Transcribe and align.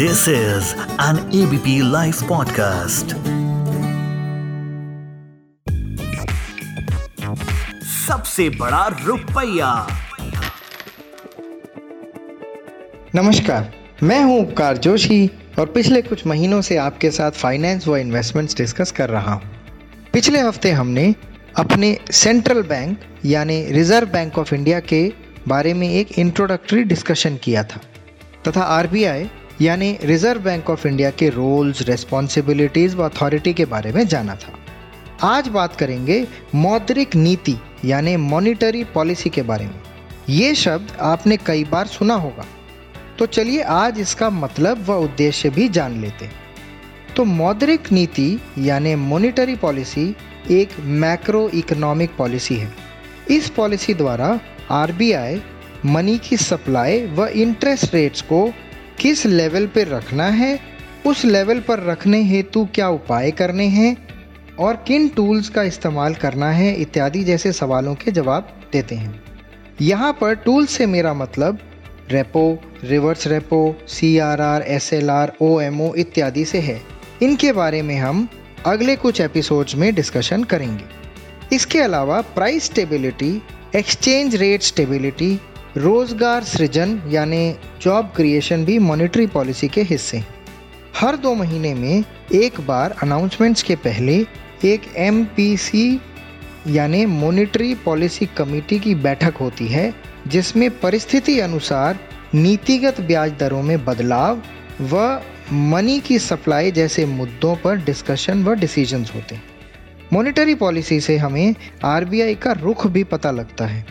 This 0.00 0.20
is 0.28 0.68
an 1.06 1.18
ABP 1.38 1.72
Life 1.94 2.20
podcast. 2.28 3.10
सबसे 7.86 8.48
बड़ा 8.50 8.86
रुपया 9.06 9.72
नमस्कार, 13.14 13.70
मैं 14.02 14.22
हूँ 14.24 14.40
उपकार 14.40 14.76
जोशी 14.76 15.30
और 15.58 15.66
पिछले 15.66 16.02
कुछ 16.02 16.26
महीनों 16.26 16.60
से 16.60 16.76
आपके 16.76 17.10
साथ 17.10 17.30
फाइनेंस 17.30 17.88
व 17.88 17.96
इन्वेस्टमेंट्स 17.96 18.56
डिस्कस 18.56 18.92
कर 18.92 19.10
रहा 19.10 19.32
हूँ 19.32 19.50
पिछले 20.12 20.40
हफ़्ते 20.40 20.70
हमने 20.70 21.14
अपने 21.56 21.96
सेंट्रल 22.12 22.62
बैंक 22.62 23.00
यानी 23.24 23.64
रिज़र्व 23.72 24.08
बैंक 24.08 24.38
ऑफ़ 24.38 24.54
इंडिया 24.54 24.80
के 24.80 25.02
बारे 25.48 25.74
में 25.74 25.88
एक 25.90 26.18
इंट्रोडक्टरी 26.18 26.84
डिस्कशन 26.84 27.36
किया 27.36 27.64
था, 27.64 27.80
तथा 28.48 28.62
आरबीआई 28.78 29.30
यानी 29.62 29.98
रिज़र्व 30.04 30.40
बैंक 30.40 30.70
ऑफ़ 30.70 30.88
इंडिया 30.88 31.10
के 31.10 31.28
रोल्स 31.28 31.82
रेस्पॉन्सिबिलिटीज 31.82 32.94
व 32.94 33.08
अथॉरिटी 33.08 33.52
के 33.52 33.64
बारे 33.64 33.92
में 33.92 34.06
जाना 34.06 34.34
था। 34.34 34.52
आज 35.22 35.48
बात 35.48 35.76
करेंगे 35.76 36.26
मौद्रिक 36.54 37.16
नीति, 37.16 37.56
यानी 37.84 38.16
मॉनिटरी 38.16 38.84
पॉलिसी 38.84 39.30
के 39.30 39.42
बारे 39.42 39.66
में। 39.66 39.80
ये 40.28 40.54
शब्द 40.54 40.96
आपने 41.00 41.36
कई 41.36 41.64
बार 41.64 41.86
सुना 41.86 42.14
होगा। 42.14 42.46
तो 43.18 43.26
चलिए 43.26 43.62
आज 43.62 44.00
इसका 44.00 44.30
मतलब 44.30 44.88
व 44.88 44.92
उद्देश्य 44.92 45.50
भी 45.50 45.68
जान 45.68 46.00
लेते 46.00 46.24
हैं। 46.24 46.32
तो 47.16 47.24
मौद्रिक 47.24 47.92
नीति, 47.92 48.40
यानी 48.58 48.94
मॉनिटरी 48.94 49.56
पॉलिसी 49.56 50.16
एक 50.50 50.68
मैक्रो 50.80 51.48
इकोनॉमिक 51.48 52.16
पॉलिसी 52.18 52.56
है। 52.56 52.72
इस 53.30 53.48
पॉलिसी 53.48 53.94
द्वारा 53.94 54.40
आरबीआई 54.70 55.42
मनी 55.86 56.18
की 56.18 56.36
सप्लाई 56.36 57.06
व 57.06 57.26
इंटरेस्ट 57.26 57.94
रेट्स 57.94 58.22
को 58.22 58.52
किस 59.00 59.26
लेवल 59.26 59.66
पर 59.66 59.88
रखना 59.88 60.24
है, 60.24 60.58
उस 61.06 61.24
लेवल 61.24 61.60
पर 61.60 61.82
रखने 61.82 62.22
हेतु 62.22 62.68
क्या 62.74 62.88
उपाय 62.88 63.30
करने 63.30 63.66
हैं 63.66 63.96
और 64.56 64.76
किन 64.86 65.08
टूल्स 65.08 65.48
का 65.48 65.62
इस्तेमाल 65.62 66.14
करना 66.14 66.50
है 66.50 66.74
इत्यादि 66.74 67.24
जैसे 67.24 67.52
सवालों 67.52 67.94
के 67.94 68.10
जवाब 68.10 68.52
देते 68.72 68.94
हैं। 68.94 69.22
यहाँ 69.80 70.12
पर 70.12 70.34
टूल्स 70.34 70.70
से 70.70 70.86
मेरा 70.86 71.14
मतलब 71.14 71.58
repo, 72.10 72.62
reverse 72.84 73.26
repo 73.26 73.76
C 73.88 74.18
R 74.18 74.40
R 74.40 74.62
S 74.62 74.92
L 74.92 75.10
R 75.10 75.32
O 75.42 75.60
M 75.60 75.80
O 75.80 75.92
इत्यादि 75.94 76.44
से 76.44 76.60
है। 76.60 76.80
इनके 77.22 77.52
बारे 77.52 77.82
में 77.82 77.96
हम 77.96 78.28
अगले 78.66 78.96
कुछ 78.96 79.20
एपिसोड्स 79.20 79.74
में 79.74 79.94
डिस्कशन 79.94 80.44
करेंगे। 80.44 81.56
इसके 81.56 81.80
अलावा 81.80 82.20
price 82.20 82.64
stability, 82.64 83.42
exchange 83.76 84.34
rate 84.34 84.62
stability 84.62 85.38
रोज़गार 85.76 86.44
सृजन 86.44 87.00
यानी 87.08 87.54
जॉब 87.82 88.12
क्रिएशन 88.16 88.64
भी 88.64 88.78
मॉनिटरी 88.78 89.26
पॉलिसी 89.26 89.68
के 89.68 89.82
हिस्से। 89.82 90.16
हैं 90.16 90.26
हर 90.96 91.16
दो 91.16 91.34
महीने 91.34 91.74
में 91.74 92.04
एक 92.34 92.60
बार 92.60 92.94
अनाउंसमेंट्स 93.02 93.62
के 93.62 93.76
पहले 93.76 94.14
एक 94.64 94.80
एमपीसी 94.96 96.00
यानी 96.66 97.04
मॉनिटरी 97.06 97.74
पॉलिसी 97.74 98.26
कमेटी 98.26 98.78
की 98.78 98.94
बैठक 98.94 99.36
होती 99.36 99.66
है, 99.66 99.94
जिसमें 100.28 100.80
परिस्थिति 100.80 101.38
अनुसार 101.40 101.98
नीतिगत 102.34 103.00
ब्याज 103.00 103.32
दरों 103.32 103.62
में 103.62 103.84
बदलाव 103.84 104.42
व 104.80 105.20
मनी 105.52 105.98
की 106.00 106.18
सप्लाई 106.18 106.70
जैसे 106.70 107.04
मुद्दों 107.04 107.54
पर 107.56 107.76
डिस्कशन 107.76 108.44
व 108.44 108.54
डिसीजंस 108.54 109.12
होते 109.14 109.34
हैं। 109.34 109.42
मॉनिटरी 110.12 110.54
पॉलिसी 110.54 111.00
से 111.00 111.16
हमें 111.16 111.54
आरबीआई 111.84 112.34
का 112.34 112.52
रुख 112.52 112.86
भी 112.86 113.04
पता 113.04 113.30
लगता 113.30 113.66
है। 113.66 113.84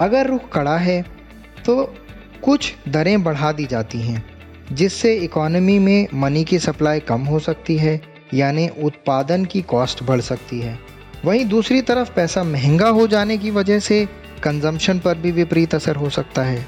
अगर 0.00 0.26
रुख 0.26 0.48
कड़ा 0.52 0.76
है 0.76 1.21
तो 1.64 1.94
कुछ 2.42 2.74
दरें 2.88 3.22
बढ़ा 3.22 3.52
दी 3.52 3.66
जाती 3.66 4.00
हैं, 4.00 4.24
जिससे 4.72 5.14
इकोनॉमी 5.14 5.78
में 5.78 6.08
मनी 6.14 6.44
की 6.44 6.58
सप्लाई 6.58 7.00
कम 7.00 7.20
हो 7.20 7.38
सकती 7.38 7.76
है, 7.76 8.00
यानी 8.34 8.68
उत्पादन 8.82 9.44
की 9.44 9.62
कॉस्ट 9.62 10.02
बढ़ 10.02 10.20
सकती 10.20 10.60
है। 10.60 10.78
वहीं 11.24 11.44
दूसरी 11.44 11.82
तरफ़ 11.82 12.12
पैसा 12.12 12.42
महँगा 12.42 12.88
हो 12.88 13.06
जाने 13.06 13.38
की 13.38 13.50
वजह 13.50 13.78
से 13.78 14.08
कंजम्पशन 14.42 14.98
पर 14.98 15.18
भी 15.18 15.32
विपरीत 15.32 15.74
असर 15.74 15.96
हो 15.96 16.10
सकता 16.10 16.42
है। 16.42 16.66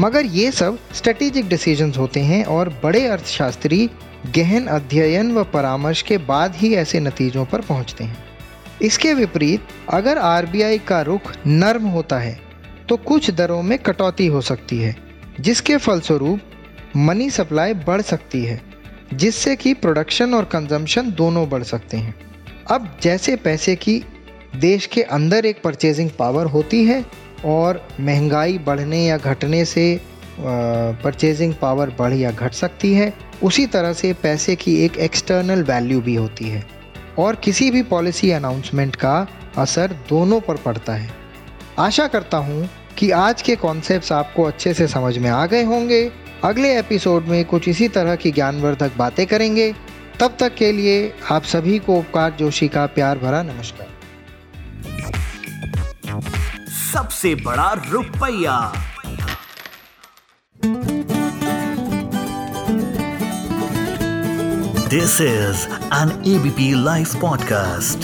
मगर 0.00 0.26
ये 0.26 0.50
सब 0.50 0.78
स्ट्रेटेजिक 0.94 1.48
डिसीजंस 1.48 1.98
होते 1.98 2.20
हैं 2.20 2.44
और 2.44 2.68
बड़े 2.84 3.06
अर्थशास्त्री 3.06 3.90
गहन 4.36 4.66
अध्ययन 4.66 5.32
व 5.32 5.44
परामर्श 5.44 6.02
के 6.02 6.18
बाद 6.18 6.54
ही 6.56 6.74
ऐसे 6.74 7.00
नतीजों 7.00 7.44
पर 7.44 7.60
पहुँचते 7.60 8.04
हैं। 8.04 8.16
इसके 8.82 9.14
विपरीत 9.14 9.66
अगर 9.90 10.18
आरबीआई 10.18 10.78
का 10.78 11.02
रुख 11.02 11.32
नर्म 11.46 11.86
होता 11.86 12.18
है 12.18 12.49
तो 12.90 12.96
कुछ 12.96 13.30
दरों 13.30 13.62
में 13.62 13.78
कटौती 13.78 14.26
हो 14.26 14.40
सकती 14.40 14.78
है, 14.78 14.94
जिसके 15.40 15.76
फलस्वरूप 15.76 16.40
मनी 16.96 17.28
सप्लाई 17.30 17.74
बढ़ 17.74 18.00
सकती 18.00 18.42
है, 18.44 18.60
जिससे 19.14 19.54
कि 19.56 19.74
प्रोडक्शन 19.74 20.34
और 20.34 20.44
कंजम्पशन 20.44 21.10
दोनों 21.12 21.48
बढ़ 21.48 21.62
सकते 21.62 21.96
हैं। 21.96 22.14
अब 22.70 22.90
जैसे 23.02 23.36
पैसे 23.36 23.74
की 23.76 24.02
देश 24.56 24.86
के 24.86 25.02
अंदर 25.02 25.46
एक 25.46 25.62
परचेजिंग 25.62 26.10
पावर 26.10 26.46
होती 26.46 26.84
है 26.84 27.04
और 27.44 27.80
महँगाई 28.00 28.58
बढ़ने 28.58 29.04
या 29.04 29.16
घटने 29.16 29.64
से 29.64 29.84
परचेजिंग 30.40 31.54
पावर 31.54 31.94
बढ़ 31.98 32.14
या 32.14 32.30
घट 32.30 32.52
सकती 32.52 32.92
है, 32.94 33.12
उसी 33.42 33.66
तरह 33.66 33.92
से 33.92 34.12
पैसे 34.12 34.56
की 34.56 34.76
एक 34.84 34.96
एक्सटर्नल 34.98 35.62
वैल्यू 35.62 36.00
भी 36.00 36.14
होती 36.14 36.48
है 36.48 36.64
और 37.18 37.36
किसी 37.36 37.70
भी 37.70 37.82
पॉलिसी 37.84 38.30
अनाउंसमेंट 38.30 38.96
का 38.96 39.26
असर 39.58 39.96
दोनों 40.08 40.40
पर 40.40 40.56
पड़ता 40.56 40.92
है। 40.92 41.10
आशा 41.78 42.06
करता 42.06 42.36
हूँ 42.36 42.68
कि 42.98 43.10
आज 43.10 43.42
के 43.42 43.56
कॉन्सेप्ट्स 43.56 44.12
आपको 44.12 44.44
अच्छे 44.44 44.74
से 44.74 44.86
समझ 44.88 45.18
में 45.18 45.30
आ 45.30 45.46
गए 45.46 45.62
होंगे। 45.64 46.12
अगले 46.44 46.78
एपिसोड 46.78 47.24
में 47.24 47.44
कुछ 47.44 47.68
इसी 47.68 47.88
तरह 47.88 48.16
की 48.16 48.30
ज्ञानवर्धक 48.30 48.92
बातें 48.96 49.26
करेंगे। 49.26 49.74
तब 50.20 50.36
तक 50.40 50.54
के 50.54 50.72
लिए 50.72 51.14
आप 51.30 51.42
सभी 51.42 51.78
को 51.78 51.98
उपकार 51.98 52.30
जोशी 52.30 52.68
का 52.68 52.86
प्यार 52.86 53.18
भरा 53.18 53.42
नमस्कार। 53.42 53.86
सबसे 56.92 57.34
बड़ा 57.34 57.72
रुपया। 57.90 58.72
This 64.88 65.20
is 65.20 65.66
an 65.94 66.22
ABP 66.26 66.84
live 66.84 67.06
podcast 67.20 67.98